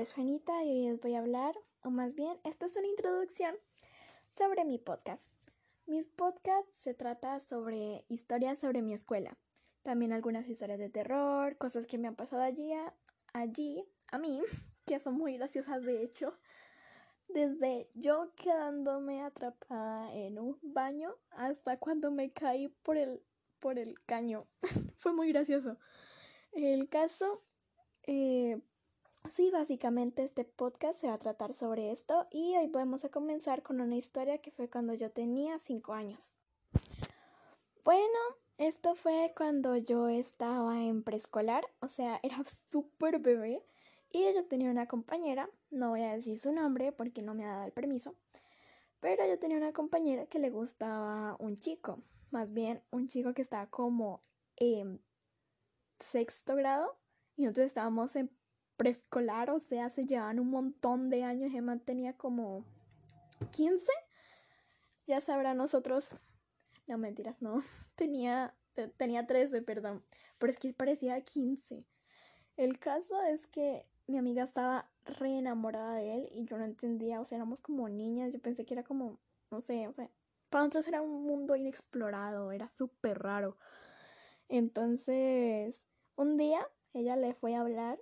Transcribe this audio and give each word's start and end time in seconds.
es 0.00 0.12
Juanita 0.12 0.62
y 0.62 0.70
hoy 0.70 0.88
les 0.90 1.00
voy 1.00 1.14
a 1.16 1.18
hablar, 1.18 1.56
o 1.82 1.90
más 1.90 2.14
bien, 2.14 2.38
esta 2.44 2.66
es 2.66 2.76
una 2.76 2.86
introducción 2.86 3.56
sobre 4.36 4.64
mi 4.64 4.78
podcast. 4.78 5.32
Mis 5.86 6.06
podcasts 6.06 6.70
se 6.78 6.94
trata 6.94 7.40
sobre 7.40 8.04
historias 8.08 8.60
sobre 8.60 8.80
mi 8.80 8.94
escuela, 8.94 9.36
también 9.82 10.12
algunas 10.12 10.48
historias 10.48 10.78
de 10.78 10.88
terror, 10.88 11.56
cosas 11.58 11.84
que 11.86 11.98
me 11.98 12.06
han 12.06 12.14
pasado 12.14 12.42
allí, 12.42 12.72
a, 12.72 12.94
allí, 13.32 13.84
a 14.12 14.18
mí, 14.18 14.40
que 14.86 15.00
son 15.00 15.14
muy 15.14 15.36
graciosas 15.36 15.84
de 15.84 16.04
hecho. 16.04 16.38
Desde 17.26 17.90
yo 17.94 18.32
quedándome 18.36 19.22
atrapada 19.22 20.14
en 20.14 20.38
un 20.38 20.58
baño 20.62 21.16
hasta 21.30 21.76
cuando 21.76 22.12
me 22.12 22.30
caí 22.32 22.68
por 22.84 22.96
el, 22.96 23.20
por 23.58 23.80
el 23.80 24.00
caño. 24.04 24.46
Fue 24.98 25.12
muy 25.12 25.32
gracioso. 25.32 25.76
El 26.52 26.88
caso 26.88 27.42
eh, 28.04 28.60
Sí, 29.30 29.50
básicamente 29.50 30.22
este 30.22 30.44
podcast 30.44 31.00
se 31.00 31.08
va 31.08 31.14
a 31.14 31.18
tratar 31.18 31.52
sobre 31.52 31.92
esto 31.92 32.26
y 32.30 32.56
hoy 32.56 32.68
vamos 32.68 33.04
a 33.04 33.10
comenzar 33.10 33.62
con 33.62 33.80
una 33.80 33.96
historia 33.96 34.38
que 34.38 34.50
fue 34.50 34.70
cuando 34.70 34.94
yo 34.94 35.10
tenía 35.10 35.58
5 35.58 35.92
años. 35.92 36.32
Bueno, 37.84 38.18
esto 38.56 38.94
fue 38.94 39.34
cuando 39.36 39.76
yo 39.76 40.08
estaba 40.08 40.82
en 40.82 41.02
preescolar, 41.02 41.64
o 41.80 41.88
sea, 41.88 42.18
era 42.22 42.38
súper 42.70 43.18
bebé 43.18 43.62
y 44.10 44.32
yo 44.32 44.46
tenía 44.46 44.70
una 44.70 44.86
compañera, 44.86 45.50
no 45.70 45.90
voy 45.90 46.04
a 46.04 46.14
decir 46.14 46.38
su 46.38 46.52
nombre 46.52 46.92
porque 46.92 47.20
no 47.20 47.34
me 47.34 47.44
ha 47.44 47.52
dado 47.52 47.66
el 47.66 47.72
permiso, 47.72 48.14
pero 49.00 49.26
yo 49.26 49.38
tenía 49.38 49.58
una 49.58 49.74
compañera 49.74 50.24
que 50.26 50.38
le 50.38 50.48
gustaba 50.48 51.36
un 51.38 51.56
chico, 51.56 52.02
más 52.30 52.54
bien 52.54 52.82
un 52.90 53.08
chico 53.08 53.34
que 53.34 53.42
estaba 53.42 53.66
como 53.68 54.22
en 54.56 55.02
sexto 55.98 56.54
grado 56.54 56.96
y 57.36 57.44
nosotros 57.44 57.66
estábamos 57.66 58.16
en 58.16 58.30
preescolar, 58.78 59.50
o 59.50 59.58
sea, 59.58 59.90
se 59.90 60.06
llevan 60.06 60.40
un 60.40 60.48
montón 60.48 61.10
de 61.10 61.24
años. 61.24 61.52
Emma 61.54 61.78
tenía 61.78 62.14
como 62.16 62.64
15. 63.50 63.84
Ya 65.06 65.20
sabrá 65.20 65.52
nosotros. 65.52 66.16
No, 66.86 66.96
mentiras, 66.96 67.36
no. 67.42 67.62
Tenía, 67.96 68.54
tenía 68.96 69.26
13, 69.26 69.60
perdón. 69.60 70.02
Pero 70.38 70.50
es 70.50 70.58
que 70.58 70.72
parecía 70.72 71.20
15. 71.20 71.84
El 72.56 72.78
caso 72.78 73.20
es 73.22 73.46
que 73.46 73.82
mi 74.06 74.16
amiga 74.16 74.44
estaba 74.44 74.90
re 75.04 75.38
enamorada 75.38 75.94
de 75.94 76.12
él 76.14 76.28
y 76.32 76.44
yo 76.44 76.56
no 76.56 76.64
entendía, 76.64 77.20
o 77.20 77.24
sea, 77.24 77.36
éramos 77.36 77.60
como 77.60 77.88
niñas, 77.88 78.32
yo 78.32 78.40
pensé 78.40 78.64
que 78.64 78.74
era 78.74 78.82
como, 78.82 79.18
no 79.50 79.60
sé, 79.60 79.86
o 79.86 79.94
para 80.48 80.64
nosotros 80.64 80.88
era 80.88 81.02
un 81.02 81.24
mundo 81.24 81.56
inexplorado, 81.56 82.52
era 82.52 82.70
súper 82.76 83.18
raro. 83.18 83.58
Entonces, 84.48 85.84
un 86.16 86.36
día 86.36 86.66
ella 86.94 87.16
le 87.16 87.34
fue 87.34 87.54
a 87.54 87.60
hablar 87.60 88.00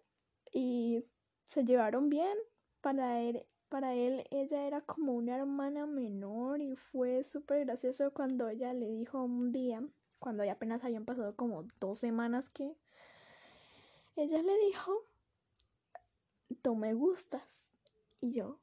y 0.52 1.04
se 1.44 1.64
llevaron 1.64 2.08
bien. 2.08 2.36
Para 2.80 3.20
él, 3.20 3.46
para 3.68 3.94
él 3.94 4.24
ella 4.30 4.66
era 4.66 4.80
como 4.80 5.12
una 5.14 5.36
hermana 5.36 5.86
menor 5.86 6.60
y 6.60 6.76
fue 6.76 7.24
súper 7.24 7.64
gracioso 7.64 8.12
cuando 8.12 8.48
ella 8.48 8.72
le 8.72 8.90
dijo 8.90 9.22
un 9.22 9.52
día, 9.52 9.82
cuando 10.18 10.44
ya 10.44 10.52
apenas 10.52 10.84
habían 10.84 11.04
pasado 11.04 11.34
como 11.36 11.66
dos 11.80 11.98
semanas 11.98 12.50
que 12.50 12.76
ella 14.16 14.42
le 14.42 14.56
dijo, 14.66 15.02
tú 16.62 16.74
me 16.74 16.94
gustas. 16.94 17.72
Y 18.20 18.32
yo, 18.32 18.58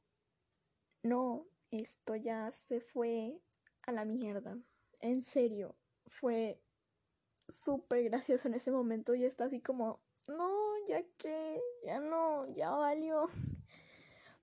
no, 1.02 1.46
esto 1.70 2.16
ya 2.16 2.50
se 2.50 2.80
fue 2.80 3.40
a 3.82 3.92
la 3.92 4.04
mierda. 4.04 4.58
En 5.00 5.22
serio, 5.22 5.76
fue 6.06 6.60
súper 7.48 8.04
gracioso 8.04 8.48
en 8.48 8.54
ese 8.54 8.72
momento 8.72 9.14
y 9.14 9.24
está 9.24 9.44
así 9.44 9.60
como, 9.60 10.00
no, 10.26 10.84
ya 10.86 11.02
que, 11.18 11.60
ya 11.84 12.00
no, 12.00 12.46
ya 12.46 12.70
valió. 12.70 13.26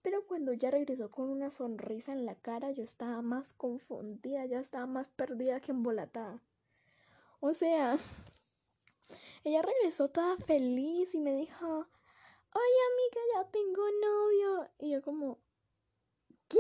Pero 0.02 0.25
cuando 0.25 0.53
ya 0.53 0.72
regresó 0.72 1.09
con 1.09 1.30
una 1.30 1.52
sonrisa 1.52 2.12
en 2.14 2.25
la 2.25 2.36
cara, 2.36 2.72
yo 2.72 2.84
estaba 2.84 3.22
más 3.22 3.53
confundida, 3.53 4.46
ya 4.46 4.59
estaba 4.59 4.88
más 4.88 5.08
perdida 5.09 5.59
que 5.59 5.72
embolatada. 5.72 6.42
O 7.40 7.53
sea, 7.53 7.97
ella 9.44 9.62
regresó 9.62 10.08
toda 10.08 10.38
feliz 10.38 11.14
y 11.14 11.19
me 11.19 11.36
dijo, 11.36 11.68
oye 11.68 12.81
amiga, 12.92 13.22
ya 13.36 13.52
tengo 13.52 13.84
novio. 14.02 14.69
Y 14.80 14.92
yo 14.92 15.02
como, 15.02 15.40
¿qué? 16.48 16.59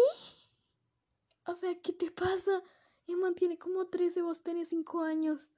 O 1.45 1.55
sea, 1.55 1.73
¿qué 1.81 1.93
te 1.93 2.11
pasa? 2.11 2.61
Emma 3.07 3.33
tiene 3.33 3.57
como 3.57 3.87
13, 3.87 4.21
vos 4.21 4.41
tenés 4.41 4.69
5 4.69 5.01
años. 5.01 5.49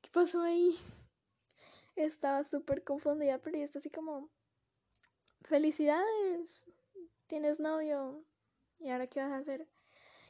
¿Qué 0.00 0.10
pasó 0.10 0.42
ahí? 0.42 0.76
Estaba 1.96 2.44
súper 2.44 2.84
confundida, 2.84 3.38
pero 3.38 3.58
yo 3.58 3.64
estaba 3.64 3.80
así 3.80 3.90
como, 3.90 4.28
felicidades, 5.42 6.64
tienes 7.26 7.60
novio, 7.60 8.24
¿y 8.78 8.90
ahora 8.90 9.06
qué 9.06 9.20
vas 9.20 9.32
a 9.32 9.36
hacer? 9.36 9.66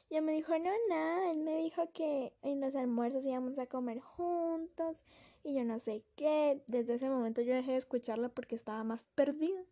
Y 0.09 0.15
ella 0.15 0.23
me 0.23 0.33
dijo, 0.33 0.59
no, 0.59 0.71
nada, 0.89 1.31
él 1.31 1.39
me 1.39 1.57
dijo 1.59 1.89
que 1.93 2.33
en 2.43 2.61
los 2.61 2.75
almuerzos 2.75 3.25
íbamos 3.25 3.59
a 3.61 3.67
comer 3.67 4.01
juntos 4.01 4.97
y 5.45 5.55
yo 5.55 5.65
no 5.65 5.79
sé 5.79 6.05
qué. 6.17 6.63
Desde 6.67 6.95
ese 6.95 7.09
momento 7.09 7.43
yo 7.43 7.55
dejé 7.55 7.73
de 7.73 7.77
escucharla 7.79 8.29
porque 8.29 8.57
estaba 8.57 8.83
más 8.83 9.05
perdida. 9.15 9.63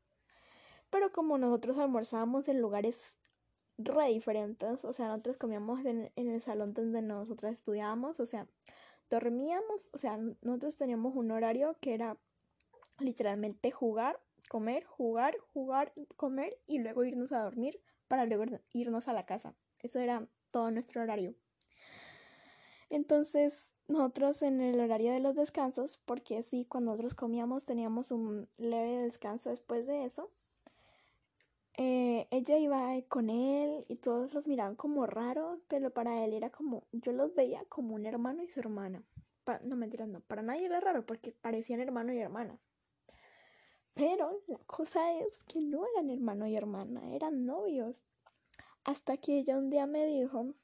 Pero 0.91 1.11
como 1.13 1.39
nosotros 1.39 1.77
almorzábamos 1.79 2.49
en 2.49 2.61
lugares 2.61 3.17
re 3.79 4.09
diferentes, 4.09 4.85
o 4.85 4.93
sea, 4.93 5.09
nosotros 5.09 5.39
comíamos 5.39 5.85
en, 5.85 6.11
en 6.15 6.29
el 6.29 6.41
salón 6.41 6.73
donde 6.73 7.03
nosotras 7.03 7.53
estudiábamos, 7.53 8.21
o 8.21 8.27
sea, 8.27 8.47
dormíamos, 9.11 9.91
o 9.93 9.99
sea, 9.99 10.19
nosotros 10.43 10.77
teníamos 10.77 11.15
un 11.17 11.31
horario 11.31 11.77
que 11.81 11.95
era 11.95 12.17
literalmente 12.99 13.71
jugar, 13.71 14.21
comer, 14.49 14.85
jugar, 14.85 15.37
jugar, 15.53 15.93
comer 16.17 16.59
y 16.67 16.79
luego 16.79 17.05
irnos 17.05 17.33
a 17.33 17.43
dormir 17.43 17.81
para 18.09 18.27
luego 18.27 18.45
irnos 18.73 19.09
a 19.09 19.13
la 19.13 19.27
casa. 19.27 19.55
Eso 19.81 19.99
era 19.99 20.27
todo 20.51 20.71
nuestro 20.71 21.03
horario. 21.03 21.35
Entonces, 22.91 23.73
nosotros 23.87 24.43
en 24.43 24.61
el 24.61 24.81
horario 24.81 25.13
de 25.13 25.21
los 25.21 25.35
descansos, 25.35 25.99
porque 25.99 26.43
sí, 26.43 26.65
cuando 26.65 26.91
nosotros 26.91 27.15
comíamos 27.15 27.65
teníamos 27.65 28.11
un 28.11 28.49
leve 28.57 29.03
descanso 29.03 29.51
después 29.51 29.87
de 29.87 30.05
eso, 30.05 30.31
eh, 31.81 32.27
ella 32.33 32.59
iba 32.59 33.01
con 33.07 33.31
él 33.31 33.85
y 33.89 33.95
todos 33.95 34.35
los 34.35 34.49
miraban 34.49 34.75
como 34.75 35.07
raro, 35.07 35.61
pero 35.69 35.91
para 35.91 36.25
él 36.25 36.33
era 36.33 36.51
como, 36.51 36.83
yo 36.91 37.13
los 37.13 37.37
veía 37.37 37.65
como 37.69 37.95
un 37.95 38.05
hermano 38.05 38.43
y 38.43 38.51
su 38.51 38.59
hermana. 38.59 39.05
no 39.63 39.77
mentiras, 39.77 40.09
no, 40.09 40.21
para 40.21 40.43
nadie 40.43 40.67
era 40.67 40.81
raro 40.81 41.07
porque 41.07 41.31
parecían 41.31 41.81
hermano 41.81 42.13
y 42.13 42.19
hermana. 42.19 42.59
Pero 43.95 44.43
la 44.49 44.59
cosa 44.67 45.13
es 45.21 45.39
que 45.45 45.61
no 45.61 45.87
eran 45.95 46.11
hermano 46.11 46.49
y 46.49 46.57
hermana, 46.57 47.15
eran 47.15 47.47
novios. 47.47 48.03
Hasta 48.83 49.17
que 49.17 49.39
ella 49.39 49.57
un 49.57 49.71
día 49.71 49.87
me 49.87 50.05
dijo, 50.05 50.55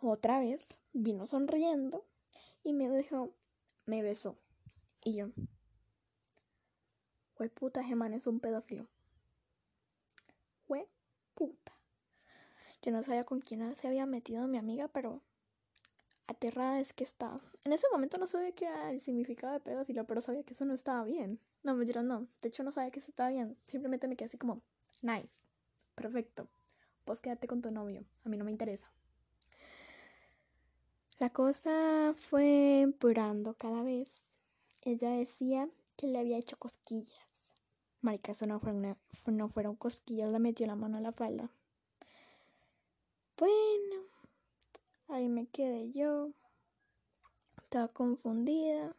otra 0.00 0.38
vez, 0.38 0.76
vino 0.92 1.26
sonriendo 1.26 2.04
y 2.62 2.72
me 2.72 2.88
dijo, 2.96 3.34
me 3.84 4.02
besó. 4.02 4.38
Y 5.02 5.16
yo, 5.16 5.26
fue 7.34 7.48
puta, 7.48 7.82
Gemán 7.82 8.14
es 8.14 8.28
un 8.28 8.38
pedófilo 8.38 8.86
fue 10.66 10.88
puta. 11.34 11.72
Yo 12.82 12.92
no 12.92 13.02
sabía 13.02 13.24
con 13.24 13.40
quién 13.40 13.74
se 13.74 13.88
había 13.88 14.06
metido 14.06 14.46
mi 14.46 14.58
amiga, 14.58 14.88
pero 14.88 15.22
aterrada 16.26 16.80
es 16.80 16.92
que 16.92 17.04
estaba. 17.04 17.40
En 17.64 17.72
ese 17.72 17.86
momento 17.92 18.18
no 18.18 18.26
sabía 18.26 18.52
qué 18.52 18.66
era 18.66 18.90
el 18.90 19.00
significado 19.00 19.52
de 19.52 19.60
pedófilo, 19.60 20.04
pero 20.04 20.20
sabía 20.20 20.44
que 20.44 20.54
eso 20.54 20.64
no 20.64 20.74
estaba 20.74 21.04
bien. 21.04 21.38
No, 21.62 21.74
me 21.74 21.80
dijeron 21.80 22.06
no. 22.06 22.26
De 22.42 22.48
hecho, 22.48 22.62
no 22.62 22.72
sabía 22.72 22.90
que 22.90 23.00
eso 23.00 23.10
estaba 23.10 23.30
bien. 23.30 23.56
Simplemente 23.64 24.08
me 24.08 24.16
quedé 24.16 24.26
así 24.26 24.38
como, 24.38 24.60
nice, 25.02 25.40
perfecto. 25.94 26.48
Pues 27.04 27.20
quédate 27.20 27.46
con 27.46 27.62
tu 27.62 27.70
novio. 27.70 28.04
A 28.24 28.28
mí 28.28 28.36
no 28.36 28.44
me 28.44 28.50
interesa. 28.50 28.90
La 31.18 31.30
cosa 31.30 32.12
fue 32.14 32.82
empeorando 32.82 33.54
cada 33.54 33.82
vez. 33.82 34.24
Ella 34.82 35.10
decía 35.10 35.68
que 35.96 36.08
le 36.08 36.18
había 36.18 36.36
hecho 36.36 36.58
cosquillas. 36.58 37.54
Marica, 38.02 38.32
eso 38.32 38.46
no 38.46 38.60
fueron, 38.60 38.96
no 39.26 39.48
fueron 39.48 39.76
cosquillas, 39.76 40.30
le 40.30 40.38
metió 40.38 40.66
la 40.66 40.76
mano 40.76 40.98
a 40.98 41.00
la 41.00 41.12
falda. 41.12 41.50
Bueno, 43.38 44.02
ahí 45.08 45.28
me 45.28 45.46
quedé 45.46 45.92
yo. 45.92 46.30
Estaba 47.62 47.88
confundida. 47.88 48.96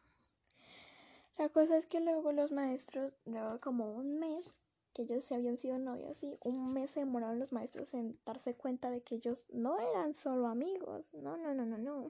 La 1.40 1.50
cosa 1.50 1.76
es 1.76 1.88
que 1.88 2.02
luego 2.02 2.32
los 2.32 2.52
maestros, 2.52 3.14
luego 3.26 3.60
como 3.60 3.92
un 3.96 4.20
mes 4.20 4.54
que 4.94 5.04
ellos 5.04 5.24
se 5.24 5.34
habían 5.34 5.58
sido 5.58 5.80
novios 5.80 6.24
y 6.24 6.38
un 6.44 6.72
mes 6.72 6.92
se 6.92 7.00
demoraron 7.00 7.40
los 7.40 7.52
maestros 7.52 7.96
en 7.96 8.20
darse 8.26 8.54
cuenta 8.54 8.92
de 8.92 9.02
que 9.02 9.16
ellos 9.16 9.48
no 9.50 9.80
eran 9.80 10.14
solo 10.14 10.48
amigos. 10.48 11.14
No, 11.16 11.36
no, 11.38 11.56
no, 11.56 11.66
no, 11.66 11.80
no. 11.80 12.10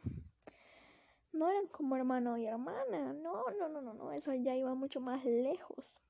No 1.31 1.50
eran 1.50 1.68
como 1.68 1.95
hermano 1.95 2.38
y 2.38 2.45
hermana. 2.45 3.13
No, 3.13 3.45
no, 3.57 3.69
no, 3.69 3.81
no, 3.81 3.94
no. 3.94 4.12
Eso 4.12 4.33
ya 4.33 4.53
iba 4.53 4.73
mucho 4.75 5.00
más 5.00 5.23
lejos 5.23 6.01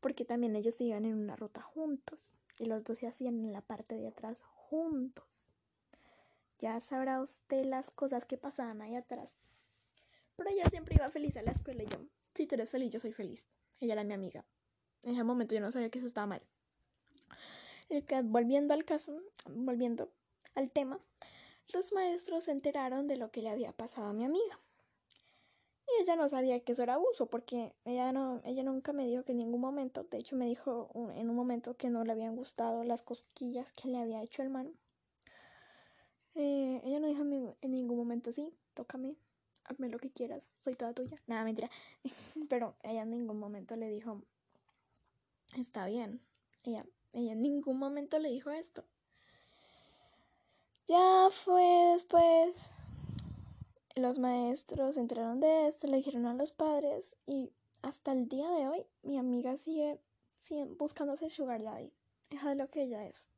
porque 0.00 0.24
también 0.24 0.54
ellos 0.54 0.80
iban 0.80 1.04
en 1.04 1.14
una 1.14 1.34
ruta 1.34 1.62
juntos 1.62 2.32
y 2.58 2.66
los 2.66 2.84
dos 2.84 2.98
se 2.98 3.06
hacían 3.06 3.40
en 3.40 3.52
la 3.52 3.60
parte 3.60 3.96
de 3.96 4.08
atrás 4.08 4.42
juntos. 4.42 5.26
Ya 6.58 6.78
sabrá 6.80 7.20
usted 7.20 7.64
las 7.64 7.90
cosas 7.90 8.24
que 8.24 8.36
pasaban 8.36 8.82
ahí 8.82 8.94
atrás. 8.94 9.34
Pero 10.36 10.50
ella 10.50 10.68
siempre 10.70 10.94
iba 10.96 11.10
feliz 11.10 11.36
a 11.36 11.42
la 11.42 11.50
escuela 11.50 11.82
y 11.82 11.86
yo, 11.86 11.98
si 12.34 12.46
tú 12.46 12.54
eres 12.54 12.70
feliz, 12.70 12.92
yo 12.92 13.00
soy 13.00 13.12
feliz. 13.12 13.46
Ella 13.80 13.94
era 13.94 14.04
mi 14.04 14.14
amiga. 14.14 14.44
En 15.02 15.14
ese 15.14 15.24
momento 15.24 15.54
yo 15.54 15.60
no 15.60 15.72
sabía 15.72 15.90
que 15.90 15.98
eso 15.98 16.06
estaba 16.06 16.26
mal. 16.26 16.42
El 17.88 18.04
que, 18.04 18.22
volviendo 18.22 18.74
al 18.74 18.84
caso, 18.84 19.20
volviendo 19.46 20.12
al 20.54 20.70
tema, 20.70 21.00
los 21.72 21.92
maestros 21.92 22.44
se 22.44 22.52
enteraron 22.52 23.06
de 23.06 23.16
lo 23.16 23.30
que 23.30 23.42
le 23.42 23.50
había 23.50 23.72
pasado 23.72 24.08
a 24.08 24.12
mi 24.12 24.24
amiga. 24.24 24.60
Ella 26.02 26.16
no 26.16 26.28
sabía 26.28 26.58
que 26.58 26.72
eso 26.72 26.82
era 26.82 26.94
abuso, 26.94 27.26
porque 27.26 27.72
ella, 27.84 28.10
no, 28.10 28.40
ella 28.44 28.64
nunca 28.64 28.92
me 28.92 29.06
dijo 29.06 29.22
que 29.22 29.30
en 29.30 29.38
ningún 29.38 29.60
momento, 29.60 30.02
de 30.02 30.18
hecho 30.18 30.34
me 30.34 30.46
dijo 30.46 30.90
en 31.14 31.30
un 31.30 31.36
momento 31.36 31.76
que 31.76 31.90
no 31.90 32.02
le 32.02 32.10
habían 32.10 32.34
gustado 32.34 32.82
las 32.82 33.02
cosquillas 33.02 33.70
que 33.70 33.88
le 33.88 33.98
había 33.98 34.20
hecho 34.20 34.42
el 34.42 34.50
man. 34.50 34.74
Eh, 36.34 36.80
ella 36.82 36.98
no 36.98 37.06
dijo 37.06 37.22
en 37.22 37.70
ningún 37.70 37.96
momento, 37.96 38.32
sí, 38.32 38.52
tócame, 38.74 39.14
hazme 39.62 39.90
lo 39.90 40.00
que 40.00 40.10
quieras, 40.10 40.42
soy 40.58 40.74
toda 40.74 40.92
tuya. 40.92 41.22
Nada, 41.28 41.44
mentira. 41.44 41.70
Pero 42.50 42.74
ella 42.82 43.02
en 43.02 43.10
ningún 43.10 43.38
momento 43.38 43.76
le 43.76 43.88
dijo, 43.88 44.22
está 45.56 45.86
bien. 45.86 46.20
Ella, 46.64 46.84
ella 47.12 47.34
en 47.34 47.42
ningún 47.42 47.78
momento 47.78 48.18
le 48.18 48.30
dijo 48.30 48.50
esto. 48.50 48.82
Ya 50.88 51.28
fue 51.30 51.62
después. 51.92 52.72
Los 54.02 54.18
maestros 54.18 54.96
entraron 54.96 55.38
de 55.38 55.68
esto, 55.68 55.86
le 55.86 55.98
dijeron 55.98 56.26
a 56.26 56.34
los 56.34 56.50
padres 56.50 57.16
y 57.24 57.52
hasta 57.82 58.10
el 58.10 58.26
día 58.26 58.50
de 58.50 58.66
hoy 58.66 58.84
mi 59.04 59.16
amiga 59.16 59.56
sigue, 59.56 60.00
buscándose 60.76 61.30
Sugar 61.30 61.62
Daddy. 61.62 61.92
Es 62.30 62.56
lo 62.56 62.68
que 62.68 62.82
ella 62.82 63.06
es. 63.06 63.28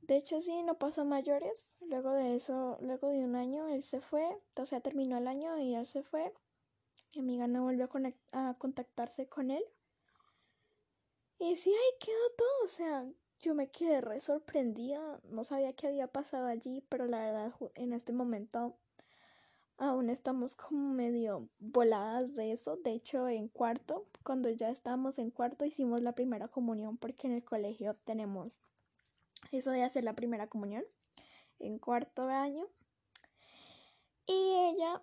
De 0.00 0.16
hecho, 0.16 0.40
sí, 0.40 0.62
no 0.62 0.78
pasó 0.78 1.04
mayores. 1.04 1.76
Luego 1.82 2.12
de 2.12 2.34
eso, 2.34 2.78
luego 2.80 3.10
de 3.10 3.26
un 3.26 3.36
año, 3.36 3.68
él 3.68 3.82
se 3.82 4.00
fue. 4.00 4.26
O 4.56 4.64
sea, 4.64 4.80
terminó 4.80 5.18
el 5.18 5.28
año 5.28 5.58
y 5.58 5.74
él 5.74 5.86
se 5.86 6.02
fue. 6.02 6.32
Mi 7.14 7.20
amiga 7.20 7.46
no 7.46 7.64
volvió 7.64 7.90
a, 8.32 8.48
a 8.48 8.54
contactarse 8.54 9.28
con 9.28 9.50
él. 9.50 9.64
Y 11.38 11.56
sí, 11.56 11.74
ahí 11.74 11.98
quedó 12.00 12.30
todo. 12.38 12.64
O 12.64 12.68
sea, 12.68 13.06
yo 13.40 13.54
me 13.54 13.70
quedé 13.70 14.00
re 14.00 14.18
sorprendida. 14.22 15.20
No 15.24 15.44
sabía 15.44 15.74
qué 15.74 15.88
había 15.88 16.06
pasado 16.06 16.46
allí, 16.46 16.82
pero 16.88 17.04
la 17.04 17.18
verdad, 17.18 17.52
en 17.74 17.92
este 17.92 18.14
momento 18.14 18.78
aún 19.78 20.10
estamos 20.10 20.56
como 20.56 20.94
medio 20.94 21.48
voladas 21.58 22.34
de 22.34 22.52
eso. 22.52 22.76
De 22.76 22.92
hecho, 22.92 23.28
en 23.28 23.48
cuarto, 23.48 24.06
cuando 24.24 24.50
ya 24.50 24.70
estábamos 24.70 25.18
en 25.18 25.30
cuarto, 25.30 25.64
hicimos 25.64 26.02
la 26.02 26.14
primera 26.14 26.48
comunión 26.48 26.96
porque 26.96 27.26
en 27.26 27.34
el 27.34 27.44
colegio 27.44 27.94
tenemos 28.04 28.60
eso 29.50 29.70
de 29.70 29.82
hacer 29.82 30.04
la 30.04 30.14
primera 30.14 30.46
comunión 30.46 30.84
en 31.58 31.78
cuarto 31.78 32.28
año. 32.28 32.66
Y 34.26 34.54
ella 34.72 35.02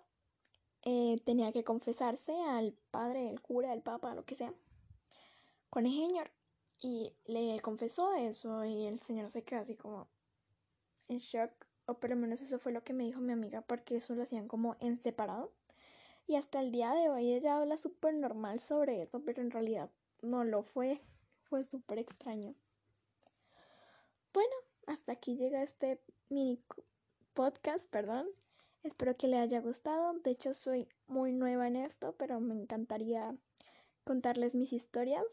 eh, 0.82 1.18
tenía 1.24 1.52
que 1.52 1.64
confesarse 1.64 2.32
al 2.42 2.72
padre, 2.90 3.28
el 3.28 3.40
cura, 3.40 3.72
el 3.72 3.82
papa, 3.82 4.14
lo 4.14 4.24
que 4.24 4.34
sea, 4.34 4.52
con 5.68 5.86
el 5.86 5.92
señor. 5.92 6.30
Y 6.82 7.12
le 7.26 7.60
confesó 7.60 8.14
eso 8.14 8.64
y 8.64 8.86
el 8.86 8.98
señor 8.98 9.28
se 9.28 9.44
quedó 9.44 9.60
así 9.60 9.76
como 9.76 10.08
en 11.08 11.18
shock. 11.18 11.69
O 11.90 11.94
por 11.98 12.10
lo 12.10 12.14
menos 12.14 12.40
eso 12.40 12.60
fue 12.60 12.70
lo 12.70 12.84
que 12.84 12.92
me 12.92 13.02
dijo 13.02 13.20
mi 13.20 13.32
amiga 13.32 13.62
porque 13.62 13.96
eso 13.96 14.14
lo 14.14 14.22
hacían 14.22 14.46
como 14.46 14.76
en 14.78 15.00
separado. 15.00 15.50
Y 16.28 16.36
hasta 16.36 16.60
el 16.60 16.70
día 16.70 16.92
de 16.92 17.10
hoy 17.10 17.32
ella 17.32 17.56
habla 17.56 17.76
súper 17.76 18.14
normal 18.14 18.60
sobre 18.60 19.02
eso, 19.02 19.24
pero 19.24 19.42
en 19.42 19.50
realidad 19.50 19.90
no 20.22 20.44
lo 20.44 20.62
fue. 20.62 20.96
Fue 21.42 21.64
súper 21.64 21.98
extraño. 21.98 22.54
Bueno, 24.32 24.54
hasta 24.86 25.10
aquí 25.10 25.36
llega 25.36 25.64
este 25.64 26.00
mini 26.28 26.62
podcast, 27.34 27.90
perdón. 27.90 28.28
Espero 28.84 29.16
que 29.16 29.26
le 29.26 29.38
haya 29.38 29.60
gustado. 29.60 30.12
De 30.20 30.30
hecho, 30.30 30.54
soy 30.54 30.86
muy 31.08 31.32
nueva 31.32 31.66
en 31.66 31.74
esto, 31.74 32.14
pero 32.16 32.38
me 32.38 32.54
encantaría 32.54 33.34
contarles 34.04 34.54
mis 34.54 34.72
historias 34.72 35.24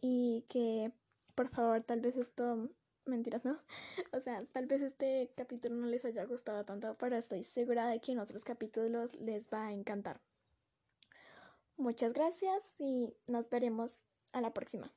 y 0.00 0.44
que, 0.48 0.92
por 1.34 1.48
favor, 1.48 1.82
tal 1.82 2.00
vez 2.00 2.16
esto, 2.16 2.68
mentiras, 3.06 3.44
¿no? 3.44 3.58
O 4.12 4.20
sea, 4.20 4.44
tal 4.52 4.66
vez 4.66 4.82
este 4.82 5.32
capítulo 5.36 5.76
no 5.76 5.86
les 5.86 6.04
haya 6.04 6.24
gustado 6.24 6.64
tanto, 6.64 6.96
pero 6.98 7.16
estoy 7.16 7.44
segura 7.44 7.86
de 7.88 8.00
que 8.00 8.12
en 8.12 8.18
otros 8.18 8.44
capítulos 8.44 9.14
les 9.20 9.48
va 9.48 9.66
a 9.66 9.72
encantar. 9.72 10.20
Muchas 11.76 12.12
gracias 12.12 12.74
y 12.78 13.14
nos 13.26 13.48
veremos 13.48 14.04
a 14.32 14.40
la 14.40 14.52
próxima. 14.52 14.92